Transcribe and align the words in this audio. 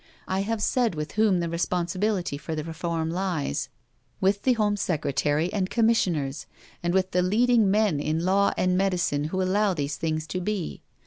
I 0.27 0.39
have 0.39 0.63
said 0.63 0.95
with 0.95 1.11
whom 1.11 1.41
the 1.41 1.47
responsibility 1.47 2.35
for 2.35 2.55
the 2.55 2.63
reform 2.63 3.11
lies: 3.11 3.69
with 4.19 4.41
the 4.41 4.53
Home 4.53 4.75
Secretary 4.75 5.53
and 5.53 5.69
Commissioners, 5.69 6.47
and 6.81 6.91
with 6.91 7.11
the 7.11 7.21
leading 7.21 7.69
men 7.69 7.99
in 7.99 8.25
law 8.25 8.51
and 8.57 8.75
medicine 8.75 9.25
who 9.25 9.43
allow 9.43 9.75
these 9.75 9.97
things 9.97 10.25
to 10.29 10.41
be. 10.41 10.81